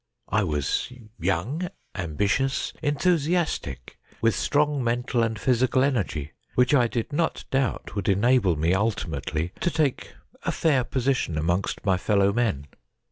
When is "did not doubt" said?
6.87-7.93